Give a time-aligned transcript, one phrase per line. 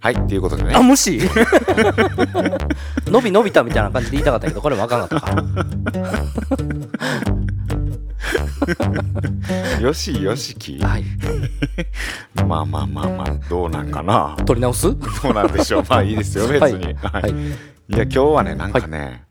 [0.00, 1.20] はいっていうことであ、ね無視
[3.06, 5.44] 伸び伸びたみたいな感じで言いたかったけど、これもあかんかったか。
[9.80, 10.78] よしよしき。
[10.78, 11.04] はい。
[12.46, 14.36] まあまあまあまあどうなんかな。
[14.44, 14.94] 取り直す？
[15.22, 15.84] どうなんでしょう。
[15.88, 17.22] まあいいですよ別に、はい。
[17.22, 17.30] はい。
[17.30, 17.34] い。
[17.96, 19.24] や今日はねなんかね、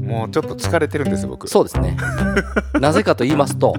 [0.00, 1.48] もうちょっと疲れてるんです僕。
[1.48, 1.96] そうですね。
[2.80, 3.74] なぜかと言いますと、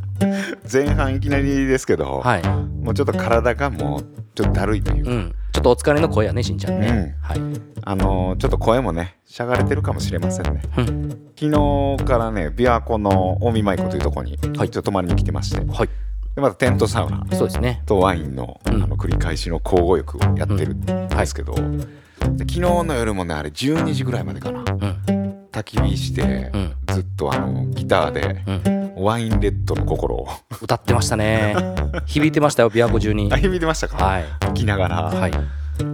[0.70, 2.42] 前半いきなりですけど、はい。
[2.82, 4.02] もうちょっと体がもう
[4.34, 5.34] ちょっとだるいというか、うん。
[5.52, 7.16] ちょっとお疲れの声やね、しんちゃんね。
[7.22, 7.40] はい。
[7.82, 11.10] あのーちょっと声もねしゃがれてるかもしれませんねうん。
[11.38, 11.50] 昨
[11.98, 15.88] 日からね琵琶湖の近江舞子というところにちょはいっと泊まりに来てましてはい。
[16.34, 17.82] でまたテントサウナそうですね。
[17.86, 21.60] とワインの,、うんあの繰り返しの交互浴をやってるんですけど、で
[22.40, 24.66] 昨日の夜もねあれ12時ぐらいまでかなうん。
[25.50, 26.74] 焚き火して、うん。
[26.94, 28.79] ずっとあのギターでうん。
[29.02, 30.28] ワインレッドの心を
[30.60, 31.54] 歌ってましたね。
[32.06, 33.36] 響いてましたよ、琵琶湖中にあ。
[33.36, 34.24] 響いてましたか、はい。
[34.40, 35.32] 聴きながら、はい。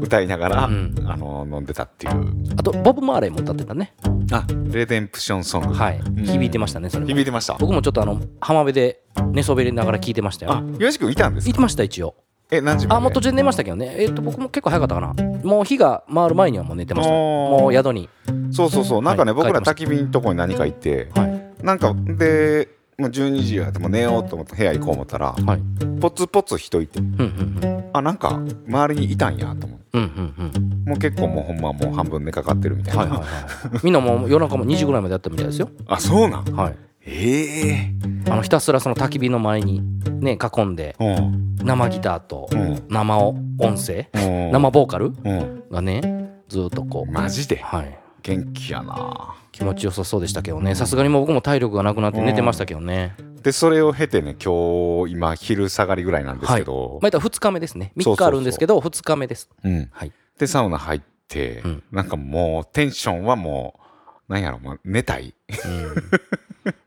[0.00, 3.94] 歌いながら、うんあの飲んでたっていうあと、ボブ・マーレーも歌ってたね。
[4.32, 6.00] あレデンプションソングはい。
[6.00, 9.00] ん響いてましたね、それも響いてました僕もちょっとあの、浜辺で
[9.32, 10.52] 寝そべりながら聞いてましたよ。
[10.54, 11.50] あよし君いたんですか？
[11.50, 12.14] 行ってました、一応。
[12.50, 13.94] え何時あ、もう途中で寝ましたけどね。
[13.98, 15.14] えっ、と、僕も結構早かったかな。
[15.42, 17.12] もう日が回る前にはもう寝てました。
[17.12, 18.08] もう宿に。
[18.52, 21.64] そうそうそうなんかね、はい僕ら焚き火のとこに何か行ってはい。
[21.64, 22.68] なんかで
[22.98, 26.00] もう12時やってもう寝ようと思って部屋行こう思ったらはい。
[26.00, 27.22] ポツポツ人いてうんうんう
[27.69, 27.91] ん。
[27.93, 30.84] あなんか周りにいたんやと思ってうんうんうん。
[30.87, 33.81] もう結構もうほんまもう半分寝かかってるみたいな、はいはいはい。
[33.82, 35.69] みんなもう夜中も2時ぐらいまでやったみたいですよ。
[35.87, 36.44] あそうなん？
[36.54, 36.76] はい。
[37.03, 37.94] ええ。
[38.31, 39.82] あのひたすらその焚き火の前に
[40.20, 41.56] ね囲んでうん。
[41.62, 42.82] 生ギターとうん。
[42.88, 43.37] 生音
[43.76, 44.19] 声う
[44.49, 44.53] ん。
[44.53, 45.65] 生ボーカルうん。
[45.70, 46.00] がね
[46.49, 47.12] ずーっとこう。
[47.12, 47.56] マジで？
[47.56, 47.99] はい。
[48.22, 50.75] 元気やな気持ちよさそうでしたけどね。
[50.75, 53.15] さすがにもう僕も体力がなくなって寝てましたけどね。
[53.43, 57.93] でそれを経てね今日今昼下がりぐらいなんですけど、まあ2日目ですね。
[57.97, 58.27] 3そうそうそう。
[58.27, 59.49] 日あるんですけど2日目です。
[59.65, 60.12] うん、はい。
[60.39, 61.83] でサウナ入って、うん。
[61.91, 63.81] なんかもうテンションはも
[64.28, 65.94] うなんやろもう寝たい、うん。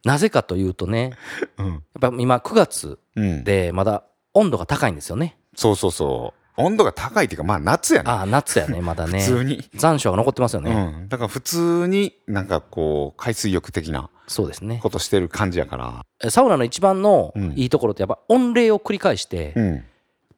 [0.05, 1.13] なぜかというとね
[1.57, 1.67] うん。
[1.67, 4.03] やっぱ今9月うん、でまだ
[4.35, 5.37] 温度が高いんですよね。
[5.55, 8.11] そうそうそう温度が高いっていうかまあ夏やね。
[8.11, 9.19] ああ夏やねまだね。
[9.23, 10.71] 普通に、残暑が残ってますよね。
[10.71, 14.79] うん、だから普通になんかこう海水浴的なそうですね。
[14.81, 16.29] ことしてる感じやから。
[16.29, 17.53] サウナの一番のうん。
[17.55, 19.83] いいところってやっぱ温冷を繰り返してうん。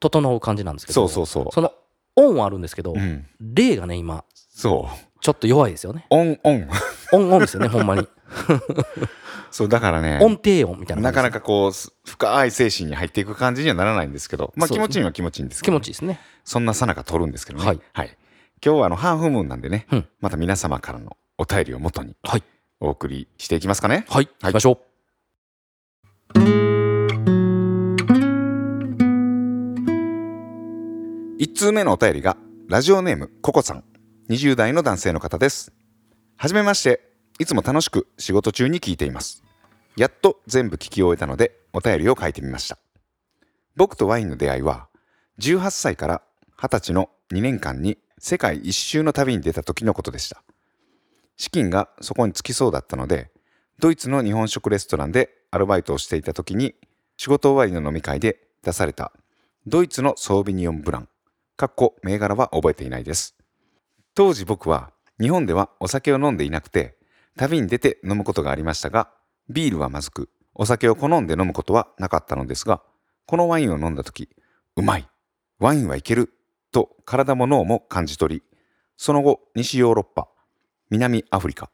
[0.00, 1.08] 整う感じなんですけど。
[1.08, 1.52] そうそうそう。
[1.52, 1.72] その
[2.16, 3.26] 温はあるんですけどうん。
[3.40, 5.06] 冷がね今そう。
[5.20, 6.06] ちょっと弱いですよね。
[6.10, 6.68] オンオン
[7.12, 8.08] オンオンですよねほんまに
[9.50, 10.18] そうだからね。
[10.22, 16.20] 温低温みたいななかなかかこうす深い精神に入っていく感じにはならないんですけどまあ気持ちいいのは気持ちいいんですけ気ど、持ちいいですね。
[16.44, 17.64] そんなさなか撮るんですけどね。
[17.66, 20.08] はい、今日はあのハーフムーンなんでね、うん。
[20.20, 22.42] また皆様からのお便りをもとにはい。
[22.80, 24.06] お送りしていきますかね。
[24.08, 24.28] はい。
[24.40, 24.52] はい。
[24.52, 24.78] 行きましょ
[31.38, 32.36] 1通目のお便りが
[32.68, 33.84] ラジオネームココさん。
[34.30, 35.72] 20代の男性の方です。
[36.36, 39.42] はじめましていつも楽しく仕事中に聞いています。
[39.96, 42.78] やっと全部聞き終えたのでお便りを書いてみました。
[43.76, 44.88] 僕とワインの出会いは
[45.38, 46.22] 18歳から
[46.58, 50.42] 20歳の2年間に世界一周の旅に出た時のことでした。
[51.36, 53.30] 資金がそこにつきそうだったので
[53.78, 56.74] ドイツの日本食レストランでアルバイトをしていた時に
[57.16, 59.12] 仕事終わりの飲み会で出された
[59.66, 61.08] ドイツのソービニオンブラン
[61.56, 63.34] かっこ銘柄は覚えていないです。
[64.14, 66.96] 当時僕は日本ではお酒を飲んでいなくて
[67.36, 69.10] 旅に出て飲むことがありましたが
[69.48, 72.82] ビールはまずくお酒を好んで飲むことはなかったのですが
[73.26, 74.28] このワインを飲んだ時
[74.76, 75.08] うまい
[75.58, 76.32] ワインはいける
[76.72, 78.42] と体も脳も感じ取り
[78.96, 80.28] その後西ヨーロッパ
[80.90, 81.70] 南アフリカ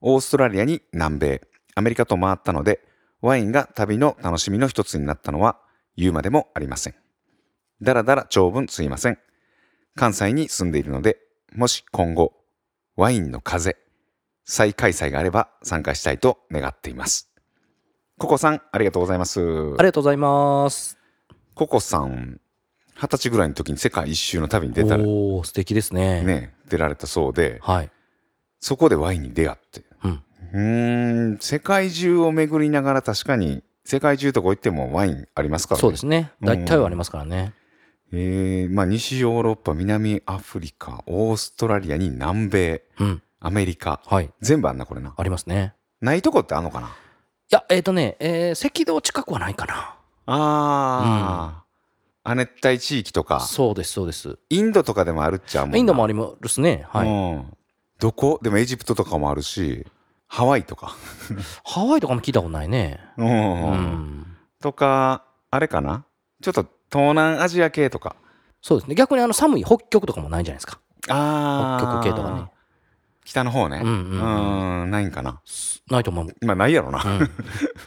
[0.00, 1.40] オーストラリアに南米
[1.74, 2.80] アメリカと回ったので
[3.20, 5.58] ワインが旅の楽しみの一つになったのは
[5.96, 6.94] 言うまでもありません。
[7.82, 9.18] だらだら長文すいません。
[9.96, 11.18] 関西に住んでいるので
[11.52, 12.32] もし今後
[12.96, 13.76] ワインの風
[14.48, 17.28] 再開催があれば参加したいと願っています。
[18.16, 19.42] ココさんありがとうございます。
[19.42, 20.96] うありがとうございます。
[21.54, 22.40] ココさん
[22.96, 26.22] 二十歳ぐらいの時に世界一周の旅に出たらおお素敵ですね。
[26.22, 27.90] ね出られたそうではい。
[28.58, 29.84] そこでワインに出会って。
[30.02, 30.22] うん。
[30.54, 35.80] うーん世界中を巡りながら確かに世界中とこ行ってもワインありますからね。
[35.82, 36.32] そうですね。
[36.40, 36.46] うん。
[36.46, 37.52] 大体はありますからね。
[38.12, 42.82] えーまあ西ヨーロッパ南アフリカオーストラリアに南米。
[42.98, 43.22] うん。
[43.40, 44.30] アメリカはい。
[44.40, 45.74] 全部あんなこれなありますね。
[46.00, 46.88] ないとこってあんのかな？
[46.88, 46.90] い
[47.50, 49.74] や、えっ、とね、えー赤道近くはないかな。
[50.26, 51.62] あ
[52.24, 54.38] あ、亜熱帯地域とかそうです、そうです。
[54.50, 56.84] インドとかでもあるっちゃインドもありますね。
[56.90, 57.08] はい。
[57.08, 57.56] うん、
[57.98, 58.38] どこ？
[58.42, 59.86] でもエジプトとかもあるし
[60.26, 60.94] ハワイとか、
[61.64, 63.00] ハワイとかも聞いたことないね。
[63.16, 64.36] うんうん。
[64.60, 66.04] とかあれかな？
[66.42, 68.16] ちょっと東南アジア系とか
[68.60, 68.94] そうですね。
[68.94, 70.80] 逆にあの寒い北極とかもないんじゃないですか。
[71.08, 72.50] あ北極系とかね。
[73.28, 75.40] 北の方ねうんうんうんうんないんかな
[75.90, 76.34] ないと思う。
[76.46, 77.30] まあないやろな、うん。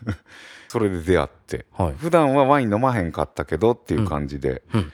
[0.70, 1.96] それで出会ってはい。
[1.98, 4.92] 普段はワイン飲まへんかったけどっていう感じで、うん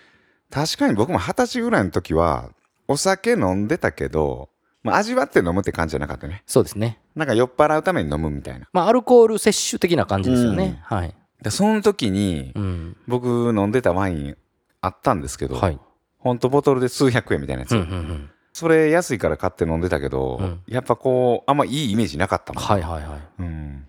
[0.50, 2.52] 確かに僕も二十歳ぐらいの時は
[2.88, 4.48] お酒飲んでたけど、
[4.82, 7.02] まあ、味わって飲むって感じじゃなかったねそうですね。
[7.18, 10.80] なんか酔っ払うために飲むみたいなまあ、アルコール摂取的な感じですよね。
[10.86, 11.14] はい。
[11.42, 12.98] でその時にうん。
[13.10, 14.38] 僕飲んでたワイン
[14.80, 15.78] あったんですけど、はい。
[16.18, 18.30] ほんとボトルで数百円みたいなやつ、うんうんうん。
[18.58, 23.20] それ安いから買って飲んでたけど、うんやっぱこうあんまいいイメージなかったもん、はいはいはい。
[23.38, 23.86] うん、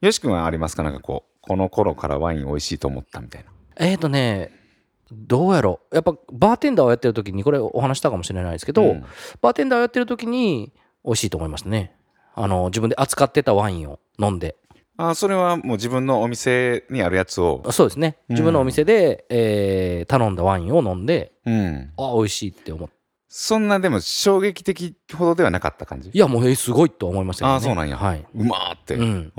[0.00, 0.82] よし君はありますか？
[0.82, 4.50] なんかこうこの頃からワイン美味しいと思ったみたいなえーとね、
[5.12, 5.94] どうやろう。
[5.94, 9.04] やっぱバーテンダーをやってる時に、これお話したかもしれないですけど、うん
[9.40, 10.72] バーテンダーをやってる時に
[11.04, 11.94] 美味しいと思いましたね。
[12.34, 14.56] あの、自分で扱ってたワインを飲んで。
[14.96, 18.16] あそれはもう自分のお店にあるやつをそうですね。
[18.28, 22.99] 自分のお店で、えー頼んだワインを飲んで、うんあ、美味しいって思って。
[23.32, 26.10] そんなでも衝撃的ほどではなかった感じ？
[26.12, 27.56] いや、もう、えーすごいと思いましたけどね。
[27.58, 28.26] あそうなんやはい。
[28.34, 29.32] うまーって、うん。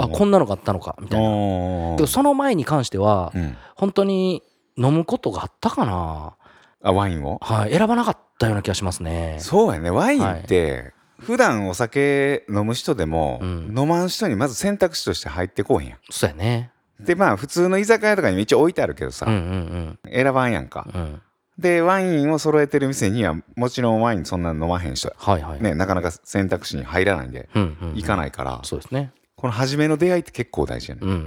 [0.00, 1.28] あ、こんなのがあったのか、みたいな。
[1.28, 4.44] おーけど、その前に関しては、うん本当に
[4.76, 6.36] 飲むことがあったかな。
[6.80, 7.38] あワインを？
[7.42, 7.72] はい。
[7.76, 9.38] 選ばなかったような気がしますね。
[9.40, 16.70] そうやねワインって、普段お酒飲む人でも、うん飲まん人にまず選択肢として入ってこうへんやそうやね。
[17.02, 21.22] んでまあ普通の居酒屋とかにも一応置いてあるけどさ、うんうん選ばんやんかうん。
[21.58, 21.62] うん。
[21.62, 25.62] でワインを揃えてる店にはもちろんワインそんな飲まへん人はいはい。
[25.62, 27.94] ねなかなか選択肢に入らないんでうんうんうん。
[27.96, 29.12] 行かないから、そうですね。
[29.36, 31.18] この初めの出会いって結構大事やね、うんうんう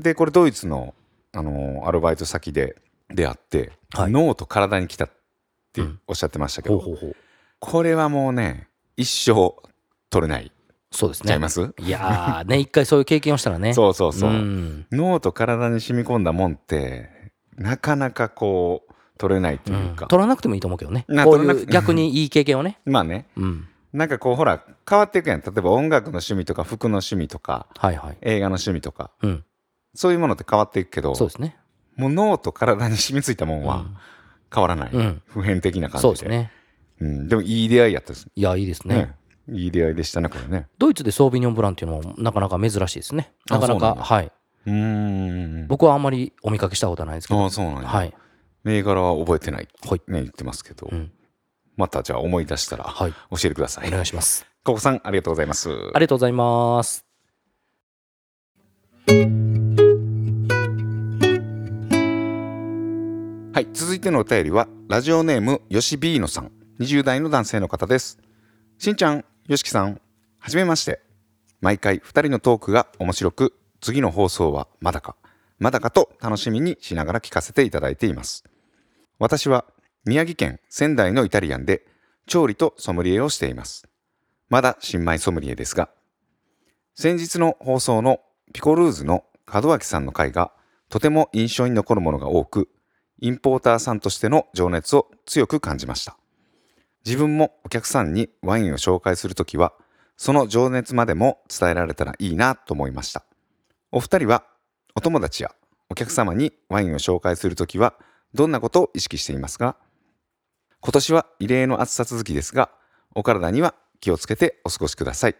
[0.00, 0.02] ん。
[0.02, 0.94] でこれドイツの、
[1.32, 2.76] あのーアルバイト先で
[3.08, 5.10] 出会って、はい脳と体に来たっ
[5.72, 7.16] てうんおっしゃってましたけど、ほうほうほう。
[7.60, 9.54] これはもうね一生
[10.10, 10.50] 取れない
[10.90, 11.28] そうですね。
[11.28, 13.74] ちゃいます、いやーね、一回そういう経験をしたらね。
[13.74, 21.04] そうそうそう、ん脳と体に染み込んだもんってなかなかこう取れないというか、取らなくてもいいと思うけどね。
[21.24, 22.78] こういう逆にいい経験をね。
[22.86, 23.68] まあねうん。
[23.92, 28.16] なんかこうほら変わっていくやん例えば音楽の趣味とか服の趣味とかはいはい。
[28.22, 29.44] 映画の趣味とかうん。
[29.94, 31.56] そういうものって変わっていくけどそうですね。
[31.96, 33.86] もう脳と体に染みついたもんは
[34.52, 35.22] 変わらない、うん。
[35.26, 36.50] 普遍的な感じでそうですね。
[37.00, 38.96] うん、でもいい出会いやったですいや、いいですね。
[38.96, 39.14] ね
[39.48, 43.32] いい出会いでしたねこれねドイツでソービニョンブランっていうのもなかなか珍しいですね。
[43.50, 44.32] あなかなか、はい。
[44.66, 47.40] うーん僕はあんまりお見かけしたことはないですけど。
[47.40, 48.14] ああそうなんや、はい。
[48.64, 50.00] 銘柄は覚えてないはい。
[50.08, 51.12] ね言ってますけど、うん。
[51.76, 53.12] またじゃあ思い出したらはい。
[53.12, 54.46] 教えてくださいお願いします。
[54.64, 57.04] ココさんありがとうございますありがとうございます。
[63.54, 66.50] はい続いてのお便りはラジオネームよしビーノさん
[66.80, 68.18] 20代の男性の方です
[68.78, 70.00] しんちゃんよしきさん
[70.40, 71.00] はじめまして
[71.60, 75.14] 毎回2人のトークが面白く次の放送はまだか
[75.60, 78.42] まだかと楽しみにしながら聞かせていただいています
[79.18, 79.64] 私は
[80.04, 81.86] 宮城県仙台のイタリアンで
[82.26, 83.86] 調理とソムリエをしています。
[84.48, 85.88] まだ新米ソムリエですが
[86.94, 88.20] 先日の放送の
[88.52, 90.52] ピコルーズの門脇さんの回が
[90.88, 92.68] とても印象に残るものが多く
[93.20, 96.16] インポーターさんとしての情熱を強く感じました。
[97.04, 99.74] 自分もお客さんにワインを紹介するときは
[100.16, 103.24] その情熱までも伝えられたらいいなと思いました。
[103.90, 104.44] お二人は
[104.94, 105.52] お友達や
[105.90, 107.94] お客様にワインを紹介するときは
[108.34, 109.76] どんなことを意識していますか？
[110.80, 112.70] 今年は異例の暑さ続きですが
[113.14, 115.36] お体には気をつけてお過ごしください。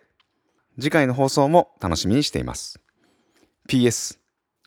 [0.76, 2.80] 次回の放送も楽しみにしています。
[3.68, 4.18] PS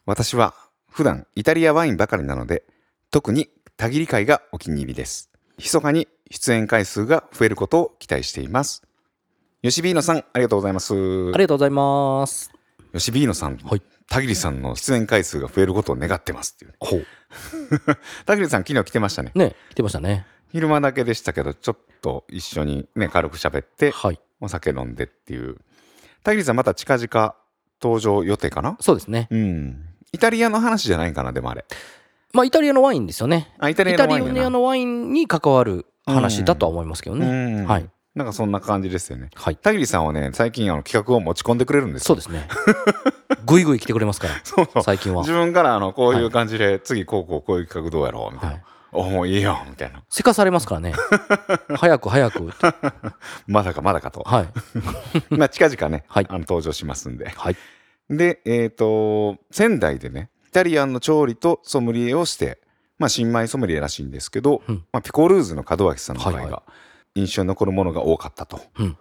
[0.06, 0.54] 私は
[0.90, 2.64] 普段イタリアワインばかりなので
[3.12, 5.30] 特にたぎり会がお気に入りです。
[5.58, 8.84] 密かに出演回数が増えることを期待しています。
[9.62, 10.94] よしビーノさんありがとうございます。
[10.94, 12.52] ありがとうございます。
[12.94, 17.06] よしビーノさん、はい田切さんの出演回数が増えることを願ってますっていうほう。
[18.26, 20.26] 田切さん昨日来てましたねね、来てましたね。
[20.52, 24.20] 昼間だけでしたけどちょっと一緒にね軽く喋ってはい。
[24.40, 25.58] お酒飲んでっていう
[26.24, 27.36] 田切さんまた近々
[27.82, 28.78] 登場予定かな？
[28.80, 29.28] そうですね。
[29.30, 29.84] うん
[30.14, 31.66] イタリアの話じゃないかなでもあれ
[32.34, 33.54] まあ、イタリアのワインですよね。
[33.58, 37.26] あイタリアのワインやなリアのワインに関わる話だとは思いますけどね。
[37.26, 37.90] うんはい。
[38.18, 39.30] なんかそんな感じですよね。
[39.36, 39.56] はい。
[39.56, 42.06] 田切さんはね最近あの企画を持ち込んでくれるんですよ。
[42.08, 42.48] そうですね。
[43.46, 44.84] ぐいぐい来てくれますから そうそう。
[44.84, 45.22] 最近は。
[45.22, 48.64] 自分からあのこういう感じで、次こうこうこういう企画どうやろうみたいな、はい。
[48.92, 50.02] おもういいよみたいな。
[50.10, 50.94] せかされますからね。
[51.78, 52.50] 早く早く。
[53.46, 54.48] まだかまだかと、はい。
[55.30, 56.26] まあ近々ね、はい。
[56.28, 57.30] あの登場しますんで。
[57.30, 57.56] はい。
[58.10, 62.60] でえっ、と仙台でねイタリアンの調理とソムリエをして
[62.98, 64.86] まあ新米ソムリエらしいんですけど、うん。
[64.92, 66.64] まあ、ピコルーズの門脇さんの回はいはが
[67.18, 68.98] 印象に残るものが多かったと、うん。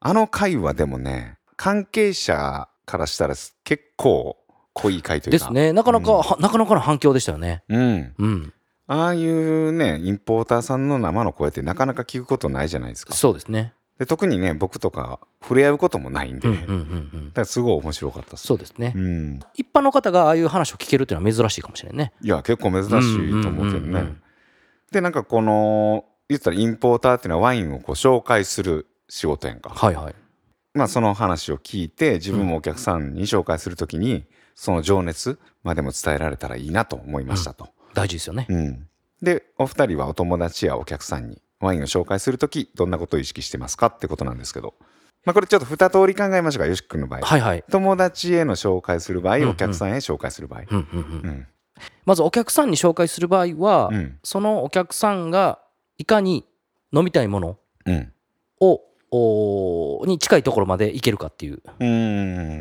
[0.00, 4.36] あの回はでもね関係者からしたら結構
[4.74, 5.38] 濃い回というか。
[5.38, 5.72] ですね。
[5.72, 6.18] なかなか、うん。
[6.18, 7.62] はなかなかの反響でしたよね。
[7.68, 8.14] うん。
[8.18, 8.52] うん。
[8.88, 13.14] ああいうねインポーターさんの生の声ってなかなか聞くことないじゃないですか。
[13.14, 13.72] そうですね。
[13.98, 17.30] で特にね僕とか触れ合うこともないんで、うんうんうんだうん。
[17.32, 18.46] からすごい面白かったです。
[18.46, 18.92] そうですね。
[18.94, 19.40] うん。
[19.54, 24.22] 一般の方がああいう話を聞けるっていうのは珍しいかもしれないねいや結構珍しいと思うけどねうんうんうんうん
[24.92, 29.70] でなんかこの言ったらインポーターっていうのはワインをこう紹介する仕事やんか。
[29.70, 30.14] はいはい。
[30.74, 38.46] まあその話を聞いて自分もお客さんに紹介するときにその情熱までも伝えられたらいいなと思いましたと、大事ですよね。
[38.48, 38.88] うん。
[39.22, 44.74] でお二人はお友達やお客さんにワインを紹介するときどんなことを意識してますかってことなんですけど。
[45.24, 47.20] まあこれちょっと二通り考えましょうかよし君の場合。
[47.20, 47.64] はいはい。
[47.70, 49.48] 友達への紹介する場合、んうん。
[49.50, 50.62] お客さんへ紹介する場合。
[50.70, 51.46] うんうんうんうん。
[52.04, 54.18] まずお客さんに紹介する場合は、うん。
[54.22, 55.58] そのお客さんが
[55.98, 56.44] いかに
[56.92, 58.12] 飲みたいものうん。
[58.60, 61.62] をおーに近いところまでいけるかっていう。
[61.78, 61.86] うー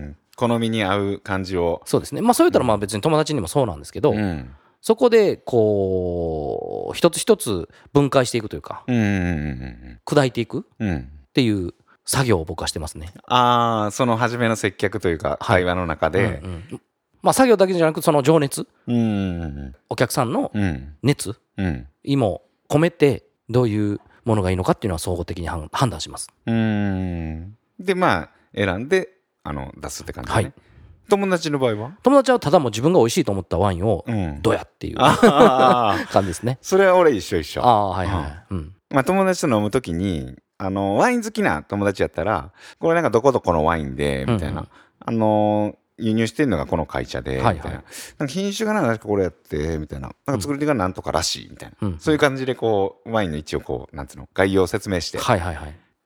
[0.09, 0.17] ん。
[0.35, 1.81] 好みに合う感じを。
[1.85, 2.21] そうですね。
[2.21, 4.49] まあそう言ったらまあ別に友達にもそうなんですけど、うん。
[4.81, 10.89] そこでこう一つ一つ分解していくというかうんうんうん砕いていくっうん。
[10.89, 11.73] うんていう
[12.05, 13.11] 作業を僕はしてますね。
[13.27, 15.63] ああその初めの接客というかはい。
[15.63, 16.39] 会話の中で。
[16.43, 16.81] うんうん。
[17.23, 18.67] まあ作業だけじゃなくその情熱。
[18.87, 20.95] うんうんお客さんのうん。
[21.01, 21.35] 熱。
[21.57, 21.87] うん。
[22.03, 22.43] 意も
[22.75, 26.29] 込めてどういうものがいいのかっていうのは総合的に判判断します。
[26.45, 27.55] うん。
[27.79, 29.09] でまあ選んで
[29.43, 30.53] あの出すって感じだね、はい。
[31.07, 31.91] 友達の場合は？
[32.01, 34.41] 友達はただもう自分が美味しいと思ったワインをうん。
[34.41, 36.57] どうやっていうああ感じですね。
[36.61, 37.61] それは俺一緒一緒。
[37.63, 38.53] ああはいはい。
[38.53, 38.73] うん。
[38.89, 44.67] まあ、友達と飲むときにあのワイン好きな友達やったらこれなんかどこどこのワインでみたいな、うんうん。
[44.99, 50.11] あの輸入してるのがこの会社でみたいな,、なんか品種がなんかこれやってみたいな。
[50.25, 51.99] なんか作り手がなんとからしいみたいな、うん。
[51.99, 55.19] そういう感じでこうワインの一応こうなんつうの概要を説明して。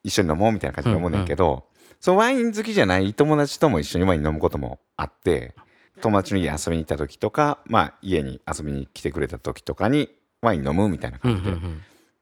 [0.03, 1.65] 一緒に飲もうみたいな感じで思うねんけど、
[2.00, 5.53] そのワイン好きじゃない友達とも一緒にワイン飲むこともあって
[6.01, 10.10] 友達の家遊びに行った時とか、まあ、家に遊びに来てくれた時とかに
[10.41, 11.58] ワイン飲むみたいな感じで、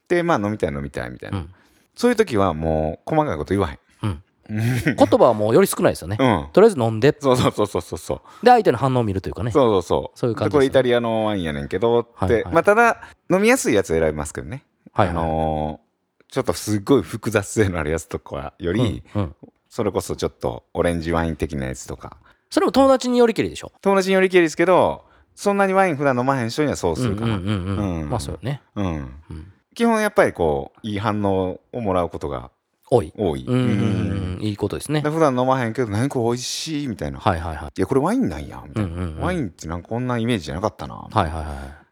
[0.08, 1.54] でまあ飲みたい飲みたいみたいな、うん。
[1.96, 4.24] そういう時はもう細かいこと言わへん。
[4.50, 6.18] う ん言葉はもうより少ないですよね。
[6.20, 6.48] うん。
[6.54, 8.22] とりあえず飲んででそうそうそうそうそうそう。
[8.46, 9.52] 相手の反応を見るというかね。
[9.52, 10.20] そうそうそう。
[10.20, 14.64] そういう感じねでこれイタリアのワインやねんけどって、はいはいまあただ飲みやすいやつ選びますけどね。
[14.94, 15.88] はいはいあのー
[16.30, 19.36] ちょっとすっごい複雑性のあるやつとかより、うんうん
[19.70, 22.18] それこそちょっとオレンジワイン的なやつとか
[22.50, 23.72] それも友達によりきりでしょ。
[23.82, 25.04] 友達によりきりですけど
[25.36, 27.36] そんなにワイン普段飲まへん人にはそうするかな。
[27.36, 28.62] うんまあそうよね。
[28.76, 28.86] うん
[29.30, 32.50] うん基本やっぱりこういい反応をもらうことが
[32.90, 33.14] 多い。
[33.18, 33.46] 多い。
[33.46, 35.10] うんいいことですねで。
[35.10, 37.20] 普段飲まへんけど何これ美味しいみたいな。
[37.20, 37.72] はいはいはい。
[37.78, 41.44] いやこれワインなんやみたいな、ワインってなんかこんなイメージじゃなかったなはいはいはい。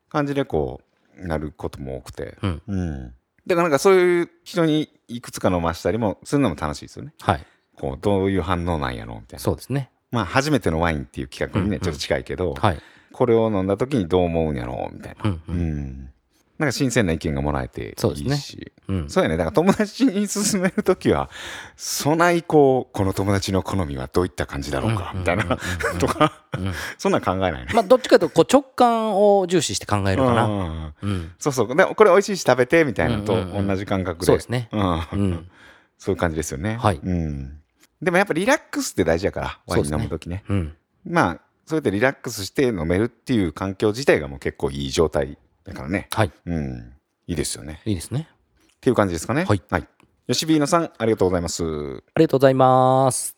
[0.09, 0.81] 感じでこ
[1.17, 3.13] うなることも多くて、うんうん
[3.47, 7.45] だからなんかそういう人にいくつか飲ましたりもするのも楽しいですよねはい。
[7.77, 9.91] こうどういう反応なんやろみたいなそうですね。
[10.11, 12.79] まあ初めてのワインっていう企画にね、ちょっと近いけど、はい。
[13.11, 16.09] これを飲んだ時にどう思うんやろみたいな、うん
[16.57, 18.35] なんか新鮮な意見がもらえていそうですね。
[18.35, 18.71] いし。
[18.88, 19.09] うん。
[19.09, 19.35] そうやね。
[19.35, 21.29] だから友達に勧める時は
[21.75, 25.43] そないこうこの友達の好みはどういった感じだろうか、みたいな、
[26.00, 26.74] とか、うん。
[26.97, 27.67] そんなん考えないね。
[27.74, 30.93] まあどっちかというとこう直感を重視して考えるかな。
[31.39, 31.75] そうそう。
[31.75, 34.69] でこれ美味しいし食べてみたいなのと同じ感覚で、そうですね。
[34.71, 35.00] うん。
[35.12, 35.50] うん。
[35.97, 37.00] そういう感じですよね、はい。
[37.01, 37.57] うん、
[38.01, 40.43] でもやっぱリラックスって大事やからワイン飲む時ね。
[40.50, 40.75] うん。
[41.05, 46.31] まあそうやってリラックスして飲めるっていう環境自体がもう結構いい状態だからねはい。
[46.45, 46.93] うん
[47.27, 48.29] いいですよねいいですね。
[48.77, 49.88] っていう感じですかねはい、はい、
[50.27, 53.36] 吉ビーノさんありがとうございますありがとうございます。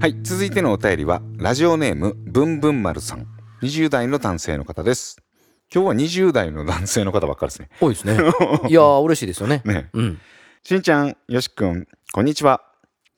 [0.00, 3.26] はい続いてのお便りはラジオネームぶんぶん丸さん
[3.60, 5.18] 20代の男性の方です
[5.72, 8.14] 今日は20代の男性の方ばっかりですね多いですね。
[8.66, 9.60] いやー嬉しいですよね。
[9.66, 10.18] ねうん。
[10.64, 12.62] しんちゃん、よしくん、こんにちは。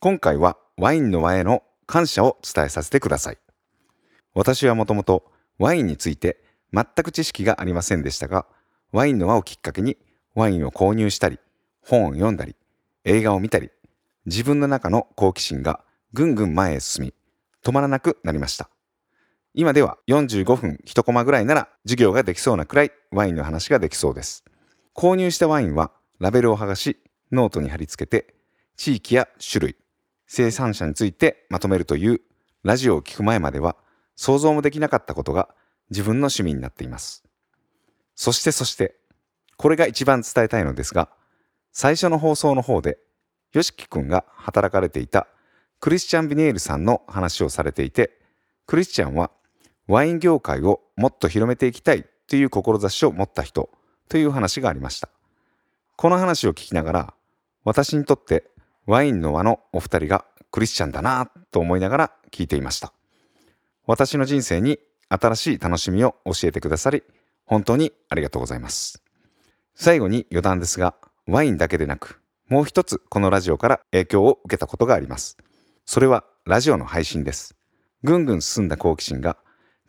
[0.01, 1.63] 今回はワインの輪への
[1.93, 3.39] 感謝を伝えさせてください。
[4.33, 8.47] 私はもともとワインについて全く知識がありませんでしたが、
[8.93, 9.99] ワインの輪をきっかけに
[10.35, 11.39] ワインを購入したり、
[11.83, 12.57] 本を読んだり、
[13.05, 13.69] 映画を見たり、
[14.25, 15.85] 自分の中の好奇心が
[16.15, 17.15] ぐんぐん前へ進み、
[17.63, 18.71] 止まらなくなりました。
[19.53, 24.45] 今では45分1コマぐらいなら授業ができそうなくらいワインの話ができそうです
[24.95, 26.97] 購入したワインはラベルを剥がし
[27.31, 28.35] ノートに貼り付けて
[28.77, 29.77] 地域や種類
[30.35, 32.23] 生産者についてまとめるという
[32.63, 33.77] ラジオを聞く前までは
[34.17, 35.51] 想像もできなかったことが
[35.91, 37.23] 自分の趣味になっています。
[38.15, 38.97] そしてそして
[39.59, 41.11] これが一番伝えたいのですが
[41.71, 42.97] 最初の放送の方で
[43.53, 45.27] よしきくんが働かれていた
[45.81, 48.19] クリスチャン・ビネールさんの話をされていて
[48.67, 49.31] クリスチャンは
[49.87, 53.69] ワイン業界をもっと広めていきたいという志を持った人
[54.09, 55.11] という話がありました。
[55.97, 57.15] この話を聞きながら
[57.65, 58.51] 私にとって
[58.87, 62.93] ワインの輪のお二人がクリスチャンだなと思いながら聞いていました。
[63.87, 67.03] 私の人生に新しい楽しみを教えてくださり
[67.45, 69.03] 本当にありがとうございます。
[69.75, 70.95] 最後に余談ですが
[71.27, 75.39] ワインだけでなくもう一つこのラジオから影響を受けたことがあります。
[75.87, 77.57] それはラジオの配信です。
[78.03, 79.37] ぐんぐん進んだ好奇心が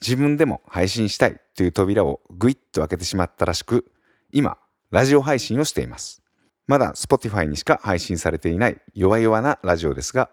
[0.02, 3.92] 自分でも配信したいという扉をぐいっと開けてしまったらしく
[4.32, 4.58] 今
[4.92, 6.23] ラジオ配信をしています。
[6.68, 10.30] まだ Spotify にしか配信されていない弱々なラジオですが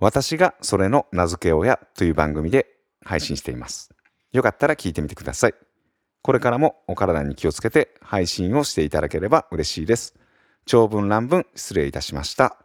[0.00, 2.66] 私がそれの名付け親という番組で
[3.04, 3.90] 配信しています。
[4.32, 5.54] よかったら聞いてみてください。
[6.22, 10.14] これからもお体に気をつけて配信をしていただければ嬉しいです。
[10.66, 12.56] 長文乱文失礼いたしました。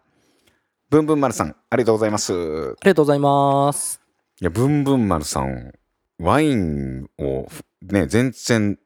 [0.89, 2.33] ぶんぶん丸さんありがとうございます。
[2.33, 2.35] あ
[2.83, 4.01] りがとうございます。
[4.39, 5.73] いや、ブンブン丸さん、
[6.19, 7.47] ワインを
[7.81, 8.79] ね、全然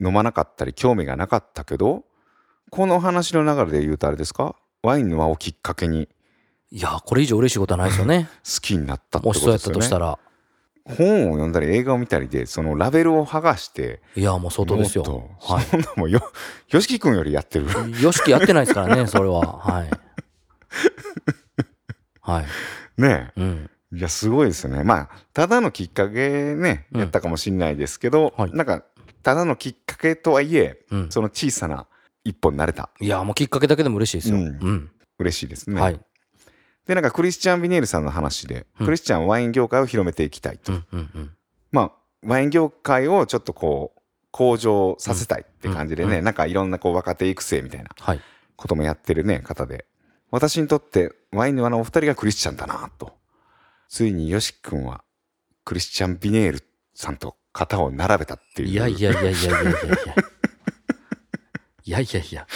[0.00, 2.04] 飲まなかったり、興味がなかったけど、
[2.70, 4.54] この話の流れで言うとあれですか？
[4.82, 6.08] ワインの輪をきっかけに
[6.72, 8.28] いや、これ以上嬉しいことはないですよね。
[8.44, 9.98] 好きになったってもしそうやっことですよね。
[9.98, 10.18] たとしたら。
[10.84, 15.02] 本を読んだり映画を見たりで、そのラベルを剥がして、いや、もう相当ですよ。
[15.40, 16.20] はそんなもんよ、
[16.70, 17.66] よしきくんよりやってる。
[17.98, 18.02] い。
[18.02, 19.40] よしきやってないですからね、それは。
[19.58, 19.90] はい。
[22.20, 22.46] はい。
[23.00, 23.70] ねうん。
[23.92, 23.96] え。
[23.98, 24.84] いや、すごいですよね。
[24.84, 28.84] まあ、ただのきっかけね、うんやったかもしれないですけど、はいなんか、
[29.22, 31.10] ただのきっかけとはいえ、うん。
[31.10, 31.86] その小さな
[32.24, 32.90] 一歩になれた。
[33.00, 34.36] いや、もうきっかけだけでも嬉しいですよ。
[34.36, 34.90] ううんん。
[35.18, 35.80] 嬉しいですね。
[35.80, 36.00] はい。
[36.86, 41.30] でなんかクリスチャン・ビネールさんの話で、うんクリスチャンはワイン業界を広めていきたいと、うんうんうん。
[41.72, 41.92] まあ
[42.26, 44.00] ワイン業界をちょっとこう
[44.32, 48.20] 向上させたいって感じでね、うんなんかいろんなこう若手育成みたいなはい。
[48.56, 49.86] こともやってるね方で
[50.30, 53.14] 私にとってワインのお二人がクリスチャンだなと
[53.88, 55.02] ついによし君は
[55.64, 56.62] クリスチャン・ビネール
[56.94, 59.74] さんと肩を並べたっていういやいやいやいやいやいやい
[60.06, 60.14] や。
[61.90, 62.46] いやいやいや。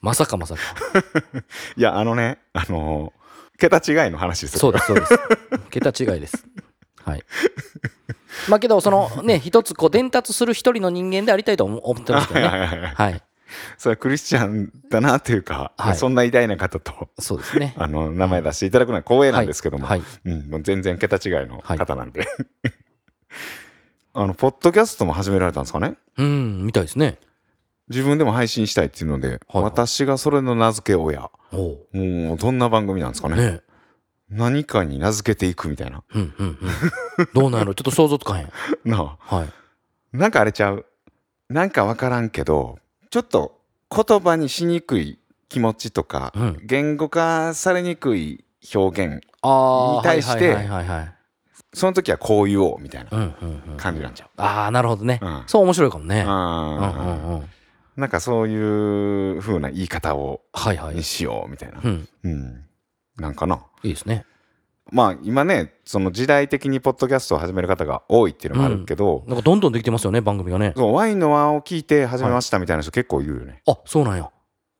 [0.00, 0.60] まさかまさか。
[1.76, 3.24] いやあのねあのー
[3.56, 5.18] 桁違いの話ですよそうです、そうです。
[5.70, 6.44] 桁違いです。
[7.04, 7.22] はい。
[8.48, 12.46] まあけど、そのね、一つこう伝達する一人の人間でありたいと思思ってますけどね。
[12.46, 13.22] はいはいはいはい。
[13.78, 17.74] それはクリスチャンだなというか、はいそんな偉大な方とそうですね。
[17.76, 20.02] あの名前出していただくのは光栄なんですけども、はい。
[20.24, 22.26] うん、もう全然桁違いの方なんで、
[24.14, 25.94] あのポッドキャストも始められたんですかね？
[26.18, 27.18] うん、みたいですね。
[27.88, 33.60] 自分でも配信したいっていうので、はい私がそれの名付け親もうどんな番組なんですかねね
[34.30, 36.58] 何かに名付けていくみたいなうんうん
[37.18, 37.28] うん。
[37.34, 38.50] どうなんやろちょっと想像つかへん。
[38.84, 39.48] なあはい。
[40.16, 40.86] なんかあれちゃう
[41.48, 42.78] なんかわからんけど
[43.10, 43.60] ちょっと
[43.94, 45.18] 言葉にしにくい
[45.48, 48.44] 気持ちとか、うん言語化されにくい
[48.74, 49.20] 表現に
[50.02, 51.14] 対してはいはいはいはい。
[51.74, 53.76] その時はこう言おうみたいなうんうんうん。
[53.76, 55.42] 感じなんちゃう、ああ、なるほどねうん。
[55.46, 56.22] そう面白いかもね。
[56.22, 57.44] うんあーうんうん。
[57.96, 61.02] なんかそういう風な言い方をはいはいに。
[61.02, 62.08] しようみたいな、うん。
[62.24, 62.64] うん、
[63.16, 64.26] なんかないいですね。
[64.90, 70.74] まあ今ねその時代的にポッドキャストを始める方が多いっていうのもあるけど、なんかどんどんできてますよね、番組がね。
[70.76, 74.30] そうワインの輪を聞いて始めましたみたいな人結構いるよね、あ、そうなんや。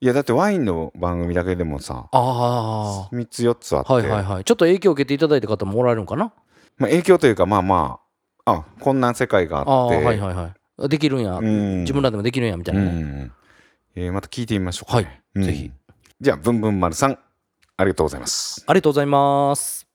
[0.00, 3.94] い、やだってワインの番組だけでもさあ3つ4つあって、あ。
[3.94, 4.44] はいはいはい。
[4.44, 6.33] ちょっと影響を受けていただいた方もおられるのかな？
[6.77, 8.00] まあ、影響というかまあま
[8.44, 10.55] ああこんな世界がああ、あってはいはいはい。
[10.78, 11.34] できるんや。
[11.37, 12.90] うん自分らでもできるんや、みたいうなね。
[12.90, 13.32] ん
[13.96, 15.70] えーまた聞いてみましょうか、ね、はいうんぜひ
[16.20, 17.18] じゃあぶんぶん丸さん
[17.76, 19.87] ありがとうございますありがとうございます。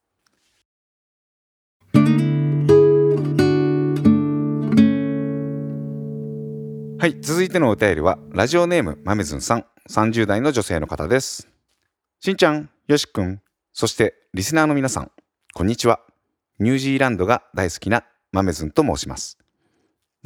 [7.02, 11.48] はい、続いてのお便りは、ラジオネーム、まめずんさん、30代の女性の方です。
[12.20, 15.12] しんちゃん、よしくん、そしてリスナーの皆さん、
[15.54, 16.02] こんにちは。
[16.60, 19.38] ニュージーランドが大好きなまめずんと申します。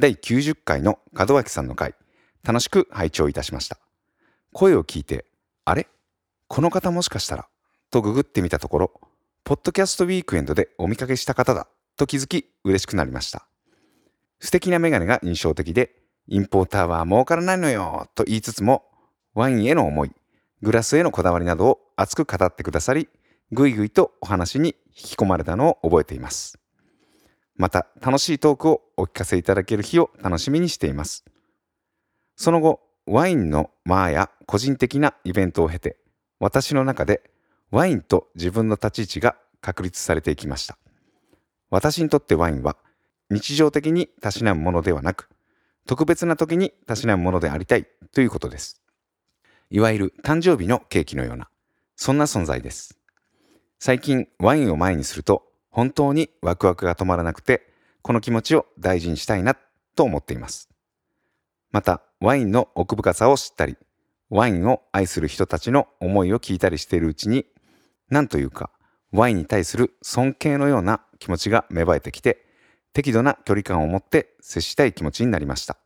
[0.00, 1.94] 第90回の門脇さんの回、
[2.42, 3.78] 楽しく拝聴いたしました。
[4.52, 5.24] 声を聞いて、
[5.64, 5.86] あれ？
[6.48, 7.46] この方もしかしたら、
[7.90, 9.00] とググってみたところ、
[9.44, 13.46] ポッドキャストウィークエンドでお見かけした方だ、と気づき嬉しくなりました。
[14.40, 15.94] 素敵なメガネが印象的で、
[16.26, 18.84] インポーターは儲からないのよと言いつつも、
[19.32, 20.10] ワインへの思い、
[20.60, 23.08] グラスへのこだわりなどを熱く語ってくださり、
[23.52, 26.58] ぐいぐいとお話に引き込まれたのを覚えています。
[27.56, 31.24] また楽しいトークをお聞かせいただける日を楽しみにしています。
[32.36, 35.96] その後ワインのマーや個人的なイベントを経て
[36.40, 37.22] 私の中で
[37.70, 40.76] ワインと自分の立ち位置が確立されていきました。
[41.70, 42.76] 私にとってワインは
[43.30, 45.28] 日常的にたしなむものではなく
[45.86, 48.80] 特別な時にたしなむものでありたいということです。
[49.70, 51.48] いわゆる誕生日のケーキのような
[51.96, 52.98] そんな存在です。
[53.78, 57.66] 最近ワインを前にすると本当にワクワクが止まらなくて
[58.00, 59.56] この気持ちを大事にしたいな
[59.96, 60.70] と思っています。
[61.72, 63.76] またワインの奥深さを知ったり
[64.30, 67.44] ワインを愛する人たちの思いを聞いたりしているうちに
[68.08, 68.70] 何というか
[69.10, 72.46] ワインに対する尊敬のような気持ちが芽生えてきて
[72.92, 75.76] 適度な距離感を持って接したい気持ちになりました。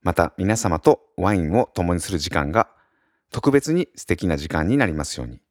[0.00, 2.68] また皆様とワインを共にする時間が
[3.30, 5.42] 特別に素敵な時間になりますように。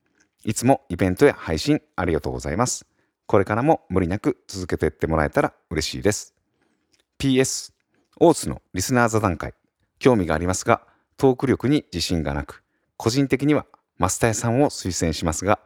[0.45, 2.88] いつもイベントや配信ありがとうございます。
[3.27, 6.35] これからも無理なく続けていってもらえたら嬉しいです。
[7.19, 7.73] PS
[8.19, 9.53] 大津のリスナー座談会
[9.99, 10.81] 興味がありますが
[11.17, 12.63] トーク力に自信がなく
[12.97, 13.65] 個人的には
[13.99, 15.59] 増田屋さんを推薦しますが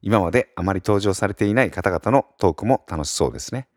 [0.00, 3.68] 今まであまり登場されていない方々のトークも楽しそうですね。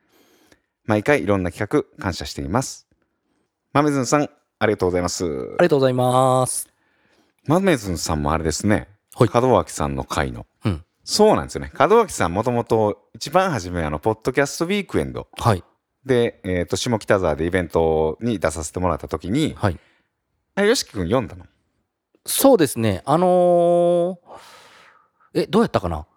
[0.85, 2.87] 毎回いろんな企画感謝しています。
[3.73, 5.25] 豆ずんさんありがとうございます。
[5.25, 6.69] ありがとうございます。
[7.45, 9.29] 豆ずんさんもあれですね、はい。
[9.33, 10.45] 門脇さんの回の。
[10.63, 10.84] うん。
[11.05, 15.63] そうなんですよね門脇さんもともと一番初めあのポッドキャストウィークエンドはい。
[16.05, 19.79] で、えー、と下北沢でイベントに出させてもらった時にはい。
[20.55, 21.45] あよしきくん読んだの？
[22.25, 23.03] そうですね。
[23.05, 26.07] あのーえ、どうやったかな？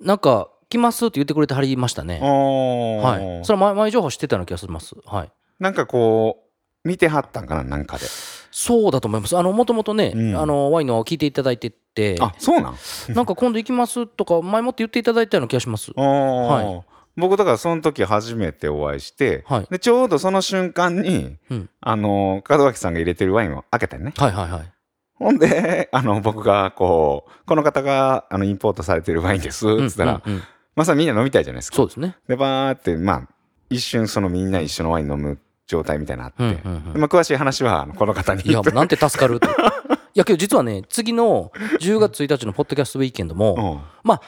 [0.00, 2.18] なんか、来ますって言ってくれてはりましたね。
[2.22, 3.44] おはい。
[3.44, 4.96] それは前前情報知ってたような気がします。
[5.04, 5.32] はい。
[5.60, 6.48] なんかこ
[6.84, 7.64] う見てはったんかな？
[7.64, 8.06] なんかで
[8.58, 9.36] そうだと思います。
[9.36, 10.34] あの、もともとね、うん。
[10.34, 12.74] あの、ワインの聞いていただいてて、あそうなん？
[13.14, 15.92] なんか今度行きますとか、前もって言っていただいたような気がします。
[15.94, 16.82] は
[17.16, 19.66] 僕だからその時初めてお会いして、はい。
[19.70, 21.70] でちょうどその瞬間に、うん。
[21.82, 24.14] あの門脇さんが入れてるワインを開けたよね。
[24.16, 24.72] はいはいはい。
[25.16, 30.38] ほんで あの僕がこうこの方があのインポートされてるワインですっつったら、うんうん。
[30.38, 31.76] うんまさにみんな飲みたいじゃないですか。
[31.76, 32.16] そうですね。
[32.26, 33.28] でバーってまあ
[33.70, 39.40] 一瞬そのみんな一緒のワイン飲む状態みたいなのあって、うんうんうんでまあ、詳しい話はこの方にいや、もうなんて助かる。
[40.14, 41.50] いや、けど実はね、次の
[41.80, 44.20] 10月1日のポッドキャストウィーケンドも、まあ、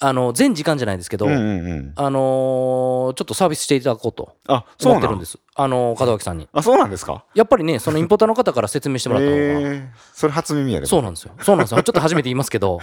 [0.00, 5.38] あの、全時間じゃないですけど、うんうんうんうんあのーちょっとサービスしていただこうと思ってるんです。
[5.54, 6.48] あのー門脇さんに。
[6.52, 7.24] あそうなんですか？
[7.34, 11.32] やっぱりね、そのインポーターの方から説明してもらった方が、えー、それ初耳やでそうなんですよ。
[11.40, 11.82] そうなんですよ。
[11.82, 12.78] ちょっと初めて言いますけど、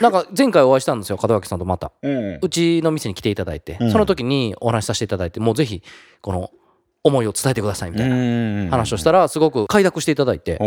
[0.00, 1.92] なんか前回お会いしたんですよ、門脇さんとまた。
[2.02, 2.38] うん。
[2.42, 3.92] うちの店に来ていただいて、うん。
[3.92, 5.82] その時にお話しさせていただいて、もうぜひ、
[6.20, 6.50] この
[7.02, 10.58] 思いを伝えてくださいみたいな話をしたら、すごく快諾していただいて。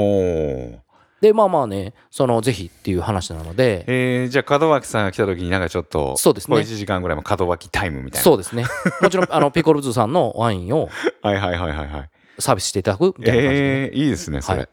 [1.22, 6.56] で、まあまあね、そのぜひっていう話なので、えー、じゃあ門脇さんが来た時になんかちょっとそうですね。
[6.56, 8.24] こ1時間ぐらいも門脇タイムみたいな。
[8.24, 8.66] そうですね。
[9.02, 10.90] もちろん、あの、 ピコルズさんのワインを
[11.22, 12.10] はいはいはいはいはい。
[12.40, 14.70] サービスしていただくみたいな感じで、えー、いいですねそれ、はい。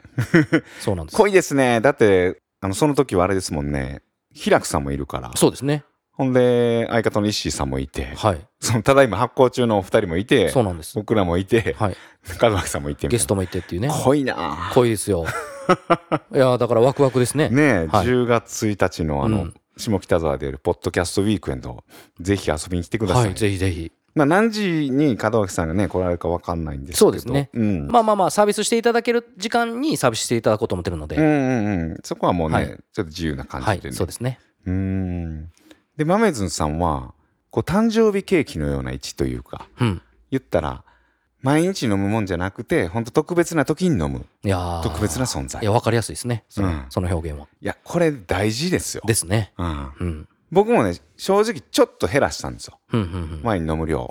[0.78, 1.16] そうなんです。
[1.16, 1.80] 濃いですね。
[1.80, 4.02] だってあのその時はあれですもんね
[4.37, 5.85] 平久さんもいるからそうですね。
[6.12, 8.40] ほんで相方の石井さんもいてはい。
[8.61, 10.94] そのただいま発行中のお二人もいてそうなんです。
[10.94, 11.96] 僕らもいてはい。
[12.40, 13.88] 門脇さんもいてゲストもいてっていうね。
[14.05, 15.27] 濃いな濃いですよ。
[16.35, 17.49] いやーだからワクワクですね。
[17.51, 21.85] ねえ、はい10月1日のあの、うん下北沢でやるポッドキャストウィークエンド
[22.18, 23.92] ぜひ遊びに来てください、はい、ぜひぜひ。
[24.16, 26.98] まあ、何時に門脇さんがね来られるか分かんないんですけど。
[26.98, 27.50] そうですね。
[27.52, 27.87] うん。
[27.87, 31.98] まあまあまあ、サービスしていただける時間にサービスしていただこうと思ってるので、うんうんうん。
[32.02, 32.66] そこはもうね、はい。
[32.66, 33.94] ちょっと自由な感はいじで、ね。
[33.94, 34.40] そうですね。
[34.64, 35.52] うーん。
[35.98, 37.12] で豆津さんは
[37.50, 40.02] こう誕生日ケーキのような位置というかうん。
[40.31, 40.83] 言ったら
[41.42, 44.24] 毎日飲むもんじゃなくて本当特別な時に飲む。
[44.42, 44.83] いやー。
[44.83, 45.61] 特別な存在。
[45.61, 46.44] いや、わかりやすいですね。
[46.48, 46.85] その,、うん。
[46.88, 47.48] その表現は。
[47.61, 49.02] いやこれ大事ですよ。
[49.07, 49.52] ですね。
[49.59, 50.29] うん、うん。
[50.50, 52.78] 僕もね正直ちょっと減らしたんですよ。
[53.42, 54.09] ワイン飲む量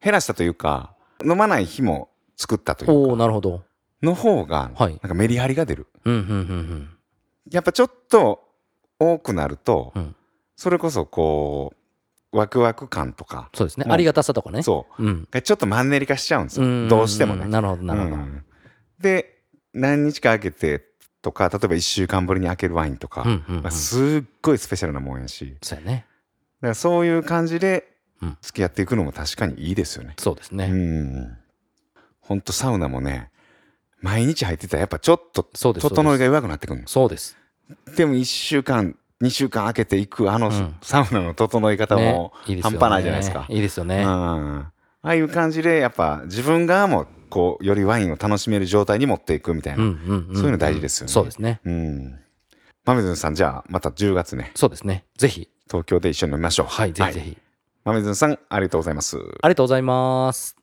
[0.00, 3.62] 減らしたというか飲まない日も作ったというかなるほど。
[4.02, 5.86] の方がはいなんかメリハリが出る。
[7.50, 8.42] やっぱちょっと
[8.98, 10.14] 多くなると、うん
[10.54, 11.72] それこそこ
[12.32, 13.86] うワクワク感とか、そうですね。
[13.88, 14.62] ありがたさとかね。。
[14.62, 15.28] そううん。
[15.32, 18.14] うちょっとマンネリ化しちゃうんですよ、んどうしてもねなるほど、なるほど。
[18.14, 18.44] うん
[19.00, 19.42] で
[19.74, 20.86] 何日か空けて
[21.22, 23.24] とか例えば1週間ぶりに開けるワインとか、
[23.70, 26.06] すっごいスペシャルなもんやしそうやね。
[26.60, 30.14] だからそういう感じでうん付き合っていくのも確かにいいですよね。
[30.18, 30.66] うそうですね。
[30.66, 31.38] ん
[32.20, 33.30] ほんとサウナもね
[34.00, 35.44] 毎日入ってたらやっぱちょっと。
[35.44, 37.36] 整いがが弱くなってくるんですそうです。
[37.96, 42.32] でも1週間2週間空けていくあのうんサウナの整い方ねも、
[42.62, 44.02] 半端ないじゃないですかいいですよね。
[44.02, 44.66] うん
[45.04, 49.78] ああいう感じでやっぱ自分側もこうよりワインを楽しめる状態に持っていくみたいな。
[49.78, 51.62] そういうの大事ですよねそうですね。
[51.64, 52.18] うん。
[52.84, 55.06] マメズンさん、じゃあ、また10月ね、そうですね。
[55.16, 55.48] ぜひ。
[55.66, 56.66] 東京で一緒に飲みましょう。
[56.66, 57.38] はい、ぜひぜひ。
[57.84, 60.61] 豆ずんさんありがとうございますありがとうございます。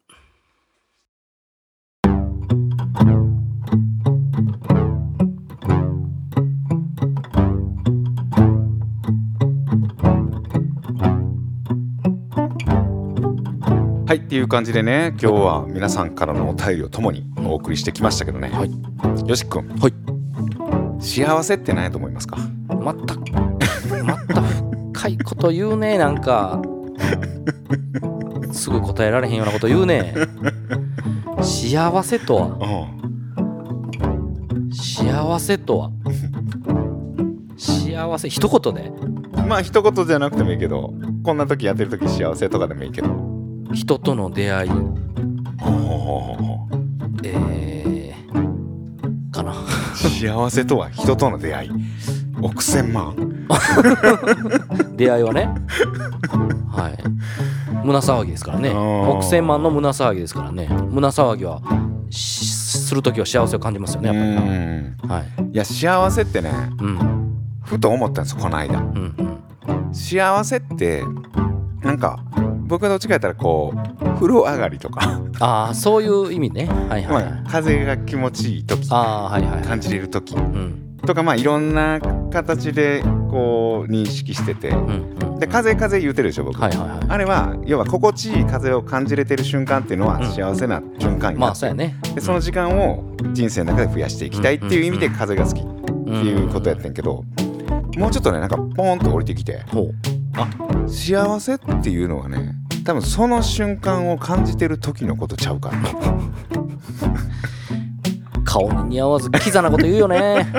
[14.09, 18.71] はいっていう感じでね今日は皆さんからのお便りをともにお送りしてきましたけどね、はい。
[19.29, 19.93] よしくんはい。
[20.99, 22.37] 幸せって何やと思いますか？
[22.69, 23.13] また、
[24.03, 24.41] また
[24.93, 26.59] 深いこと言うね、なんか。
[28.51, 30.15] すぐ答えられへんようなこと言うね。
[31.43, 32.47] 幸せとは？
[34.71, 35.91] う幸せとは？
[37.59, 38.89] 幸せ、一言で？
[38.89, 43.37] んまあ一言じゃなくてもいいけどこんな時やってる時幸せとかでもいいけど
[43.73, 44.71] 人との出会い、
[47.23, 49.53] えー、かな。
[49.95, 51.71] 幸せとは人との出会い
[52.41, 53.15] 億千万
[54.95, 55.49] 出会いはね。
[56.69, 56.97] はい。
[57.83, 58.71] 胸騒ぎですからね。
[58.71, 60.67] 億千万の胸騒ぎですからね。
[60.89, 61.61] 胸騒ぎは
[62.09, 62.45] し
[62.87, 64.09] するときは幸せを感じますようね。
[64.09, 65.51] やっんぱりはい。
[65.53, 67.35] いや幸せってねうん。
[67.63, 69.15] ふと思ったんですこの間うん。
[69.17, 69.93] うん。
[69.93, 71.03] 幸せって
[71.81, 72.19] なんか
[72.69, 76.65] 僕はどっちかやったらこう風呂上がりとか、ああ、そういう意味ね。
[76.65, 77.31] はいはい、はい。
[77.31, 79.61] まあ、風が気持ちいい時ああ、はいはい、はい。
[79.63, 80.97] 感じれる時うん。
[81.05, 81.99] とかまあいろんな
[82.31, 83.01] 形で
[83.31, 85.15] こう認識しててうん。
[85.21, 85.39] うん。
[85.39, 86.99] で風風言うてるでしょ僕、はいはいはい。
[87.09, 91.95] あれは要は心地いい風を感じれてる瞬間っていうのはうん幸せな瞬間にまあ、なってそうやね。
[92.15, 93.03] でその時間を
[93.33, 95.79] 人生の中で増やしていきたいっていう意味で風が好きっ
[96.09, 97.23] っていうことやってんけど
[97.97, 99.91] もうちょっとねなんかポーンと降りてきてほ
[100.85, 100.89] う。
[100.89, 105.77] 幸せっていうのはね多分その瞬間を感じてる時のことちゃうかな
[108.45, 110.47] 顔に似合わずキザなこと言うよね。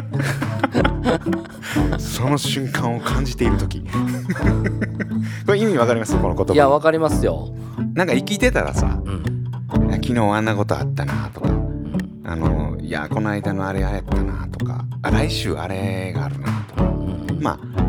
[1.99, 3.83] その瞬間を感じている時
[5.47, 6.16] これ意味わかります？
[6.16, 7.49] この言葉いや、わかりますよ。
[7.95, 9.25] なんか生きてたらさうん。
[9.93, 17.80] 昨日あんなことあったなとかうんあのいやこの間のあれあれやったなとかあ来週あれがあるなとかうんうんまあ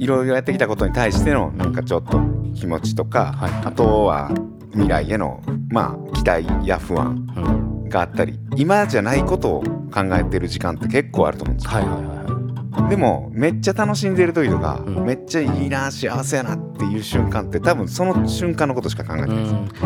[0.00, 2.18] いろいろやってきたことに対してのなんかちょっと
[2.54, 3.52] 気持ちとか、はい。
[3.66, 4.30] あとは
[4.72, 7.40] 未来へのまあ期待や不安う
[7.86, 12.90] んがあったり今じゃないことを考えてる時間って結構あると思うんですよ、はいはいはいはい。
[12.90, 15.04] でもめっちゃ楽しんでる時とか、うん。
[15.04, 19.36] めっちゃいいな幸せやなっていう瞬間って多分その瞬間のことしか考えてない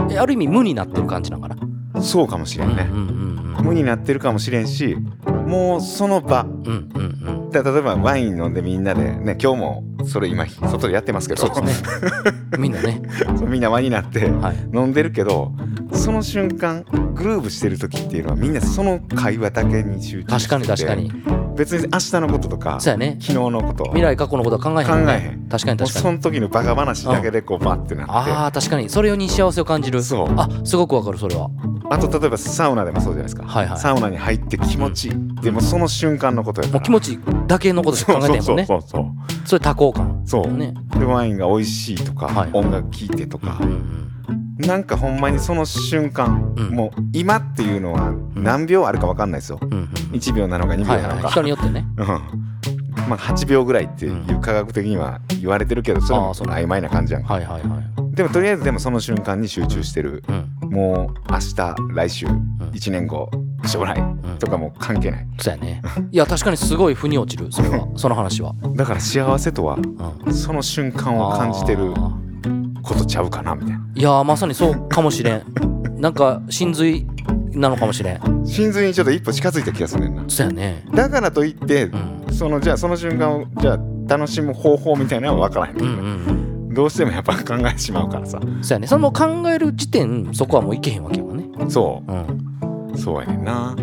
[0.08, 1.56] です、ある意味無になってる感じなんかな？
[2.02, 2.98] そうかもしれんね、うん
[3.58, 3.64] うん。
[3.64, 4.96] 無になってるかもしれんし
[5.46, 6.42] もうその場。
[6.42, 11.88] うんうんうん例えばワイン飲んでみんなでね今日もそれ今外でやってますけどそうですね。
[12.58, 13.02] みんなね。
[13.46, 14.56] みんな輪になってはい。
[14.74, 15.52] 飲んでるけど
[15.92, 21.34] その瞬間グルーブしてる時っていうのはみんなその会話だけに集中確かしててに確かに。
[21.54, 23.16] 別に明日のこととかそうやね。
[23.20, 26.02] 昨日のこと未来過去のことは考えへんね考えへん確かに確かに。
[26.02, 28.88] その時のバカ話だけでこうバッてなってああ、確かに。
[28.88, 30.02] それに幸せを感じる。
[30.02, 31.48] そうあすごくわかる、それは。
[31.90, 33.78] あと例えばサウナでもそうじゃないですか、はいはい。
[33.78, 36.80] サウナに入って気持ちいい、でもその瞬間のことやから。
[36.80, 38.64] もう気持ちだけのことしか考えてへんもんね。
[38.66, 38.80] そう。
[38.80, 39.04] そうそう
[39.46, 40.22] それ多幸感。
[40.24, 40.52] そう。
[40.52, 40.74] ね。
[40.98, 43.58] でワインが美味しいとか、はい音楽聴いてとか。
[43.60, 44.10] う、ん
[44.58, 46.70] なんかほんまにその瞬間、うん。
[46.70, 49.86] もう今っていうのは何秒あるか分かんないですよ、うんうんうん。
[50.14, 51.08] 1秒なのか2秒はいはい。
[51.08, 51.86] なのか、人によってね。
[51.98, 52.06] うん。
[52.06, 57.34] まあ8秒ぐらいっていう科学的には言われてるけどそれも曖昧な感じやんか。
[57.34, 57.93] はいはいはい。
[58.14, 60.70] でもとりあえずでもその瞬間に集中してる、うん。
[60.70, 63.30] もう明日来週、1年後
[63.66, 65.82] 将来うんとかもう関係ないそうやね。
[66.10, 67.88] いや、確かにすごい腑に落ちる、それは。
[67.96, 68.54] その話は。
[68.76, 69.78] だから幸せとは
[70.26, 70.34] うん。
[70.34, 72.16] その瞬間を感じてるあ
[72.82, 75.42] ことちゃうかなみたいなーいやー、まさにそうかもしれん。
[75.98, 77.06] なんか、真髄
[77.52, 78.20] なのかもしれん。
[78.44, 80.84] 真髄にちょっと一歩近づいた気がするねんなそうやね。
[80.94, 81.96] だからといって、う
[82.30, 82.32] ん。
[82.32, 86.00] そのじゃあその瞬間をじゃあ楽しむ方法みたいなのは分からへん、うんうんう
[86.32, 86.43] ん。
[86.74, 88.86] どうしてもやっぱ考えてしまうからさそうやね。
[88.86, 91.44] その考える時点、そこはもういけへんわけよね。
[91.68, 92.90] そうん。
[92.92, 93.74] うそうやねんな、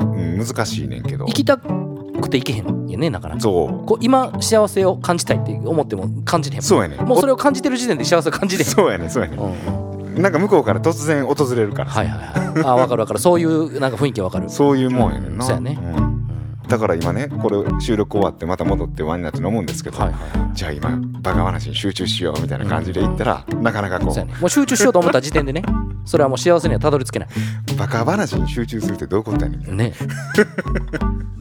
[0.00, 3.40] うん、難しいねんけど行きたくて行けへんよね、なかなか。
[3.40, 6.62] そうこう今、幸せを感じたいって思っても感じれへん。
[6.62, 8.70] そうやねんもうそれを感じてる時点で幸せを感じれへん。
[8.70, 12.28] そうやねんそうやねうんなんか向こうから突然訪れるからさはいはいはい。
[12.30, 13.20] あー、わかるわかる。
[13.20, 14.48] そういうなんか雰囲気わかる。
[14.48, 16.16] そういうもんやねんな、そうやねんうん
[16.66, 20.50] だから今ねこれ収録終わってまた戻ってワンになって飲むんですけど、はいはいはい。
[20.52, 24.34] じゃあ今バカ話に集中しようみたいな感じで言ったら、なかなかこそうやね。
[24.40, 25.62] もう集中しようと思った時点でね、
[26.06, 27.28] それはもう幸せにはたどり着けない。
[27.72, 29.92] うバカ話に集中するってどういうことやねんね。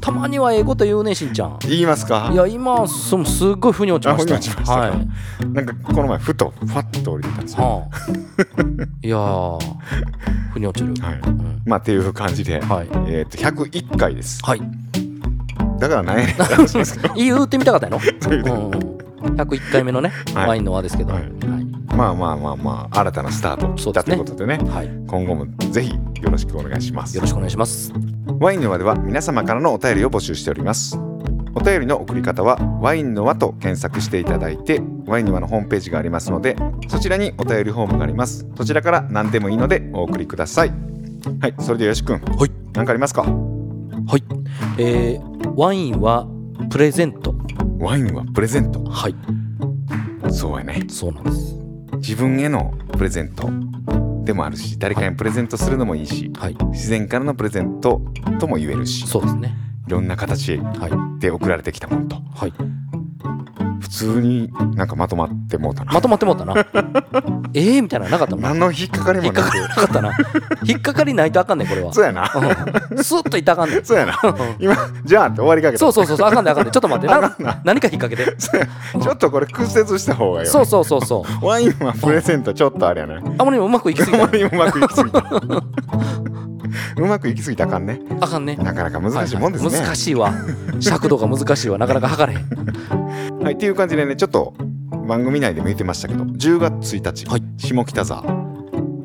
[0.01, 1.59] たまにはええこと言うね、しんちゃん。
[1.67, 2.31] 言いますか？
[2.33, 4.39] いや、今、そのすっごい腑に落ちました。
[4.39, 5.07] ちましたはい。
[5.53, 7.97] なんかこの前ふとファッと降りてたんですよ、はあ。
[9.03, 9.59] いやー、
[10.53, 10.93] 腑に落ちる。
[11.05, 12.87] はいうんまあっていう感じで、はい。
[13.07, 14.61] えー、と101回ですはい。
[15.79, 16.35] だから何やね
[17.15, 17.99] 言ってみたかったやろ？
[18.31, 18.95] うん
[19.25, 20.47] 101回目のね、はい。
[20.49, 21.13] ワインの輪ですけど。
[21.13, 21.29] ははい。
[21.29, 21.31] い。
[21.95, 23.67] まあまあまあまあ新たなスタート。
[23.67, 24.57] を切ったということでね。
[24.69, 24.87] はい。
[25.07, 27.15] 今後もぜひよろしくお願いします。
[27.15, 27.93] よろしくお願いします。
[28.39, 30.99] ワインの輪では皆様からのお便りを募集しております。
[31.57, 36.57] お便りの送り方はワインの輪と検索していただいてワインの輪のホームページがありますので
[36.89, 38.45] そちらにお便りフォームがあります。
[38.57, 40.69] そちらから何でもいいのでお送りください。
[41.39, 42.19] はいそれでよし君。
[42.19, 42.51] はい。
[42.73, 43.21] 何かありますか？
[43.23, 43.29] は
[44.17, 44.23] い。
[44.77, 46.27] えー、ワインは
[46.69, 47.33] プレゼント
[47.77, 48.83] ワインはプレゼント。
[48.85, 49.15] はい。
[50.31, 50.83] そうやね。
[50.89, 51.55] そうなんです。
[51.97, 53.49] 自分へのプレゼント
[54.23, 56.57] でもあるし誰かにプレゼントするのもいいしはい。
[56.71, 58.01] 自然からのプレゼント
[58.39, 59.55] とも言えるしそうですね。
[59.87, 61.19] いろんな形はい。
[61.19, 62.15] で送られてきたものと。
[62.33, 62.53] はい
[63.81, 65.93] 普通になんかまとまってもうたな。
[65.93, 66.53] まとまってもうたな。
[67.53, 68.49] ええみたいなのなかったもんな。
[68.49, 70.11] 何の引っかかりも引っかかりなかったな。
[70.63, 71.93] 引っかかりないとあかんねんこれは。
[71.93, 72.31] そうやな。
[72.91, 73.03] うん。
[73.03, 73.85] スッといったらあかんねん。
[73.85, 74.17] そうやな。
[74.59, 76.71] 今じゃあって終わりかけたそうそうそうそうあかんねんあかんねん。
[76.71, 77.43] ちょっと待って。
[77.43, 78.35] な何か引っ掛けて？
[78.39, 78.67] そうや
[79.01, 81.45] ちょっとこれ屈折した方がいいよそうそうそうそう。
[81.45, 84.23] ワインはプレゼントちょっとあれやなあまりにもうまくいきすぎた。
[84.23, 85.23] あまりにもうまくいきすぎた
[86.97, 87.85] うまくいきすぎたあかん。
[87.85, 88.45] ねあかん。
[88.45, 89.53] ねなかなか難しいもん。
[89.53, 90.33] ですねはいはい難しいわ
[90.79, 93.43] 尺度が難しいわなかなか測れへん。
[93.43, 94.53] はい、っていう感じでね、ちょっと
[95.07, 98.23] 番組内でも言ってましたけど、10月1日、はい下北沢、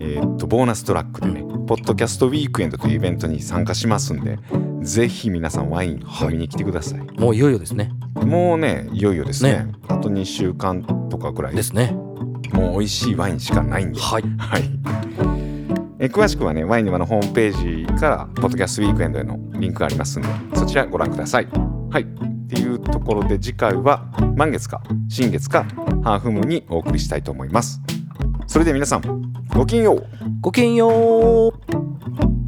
[0.01, 4.25] えーっと、ボーナストラックでね、ポッドキャストウィークエンドというイベントに参加しますん。
[4.25, 4.39] で、
[4.83, 5.71] ぜひ皆さん。
[5.71, 7.21] ワイン飲みに来てください。
[7.21, 11.93] もういよいよですねもうね、いよいよですねねあと2週間とかぐらい、ですね
[12.53, 13.93] もう美味しいワインしかないん。
[13.93, 15.40] で、はいはい。
[16.03, 21.49] え詳しくはね、ワイン沼のホームページから、ポッドキャストウィークエンドへのリンクがありますんで、そちらご覧ください。
[21.91, 22.05] はい。
[22.05, 22.07] っ
[22.49, 25.65] ていうところで、次回は満月か新月か
[26.03, 27.83] ハーフムーンにお送りしたいと思います。
[28.47, 29.03] それでは皆さん、
[29.55, 30.07] ごきげんよう。
[30.41, 32.40] ごきげんよう